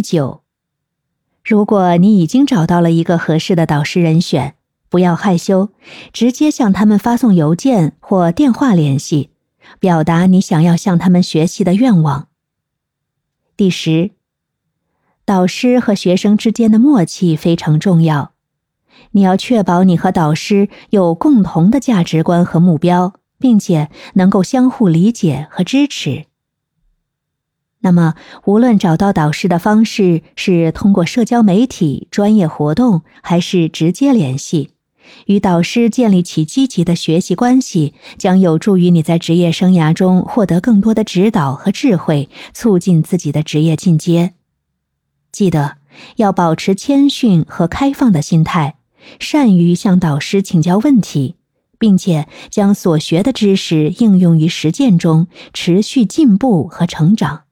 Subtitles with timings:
[0.00, 0.42] 九，
[1.44, 4.54] 如果你已经找到了一个合适的导师人选，
[4.88, 5.70] 不要害羞，
[6.12, 9.30] 直接向他们发送邮件或电话联系，
[9.78, 12.28] 表达你想要向他们学习的愿望。
[13.56, 14.10] 第十，
[15.24, 18.32] 导师和学生之间的默契非常重要，
[19.12, 26.26] 你要确保你和导师有共同的价值观和目标，并且能够相互理解和支持。
[27.82, 34.70] 那么，无论找到导师的方式是通过社交媒体、专业活动，还是直接联系。
[35.26, 44.34] 与导师建立起积极的学习关系，将有助于你在职业生涯中获得更多的指导和智慧，促进自己的职业进阶。
[45.32, 45.78] 记得
[46.16, 48.76] 要保持谦逊和开放的心态，
[49.18, 51.36] 善于向导师请教问题，
[51.78, 57.44] 并且将所学的知识应用于实践中，持续进步和成长。